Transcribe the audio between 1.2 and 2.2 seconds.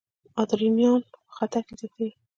خطر کې زیاتېږي.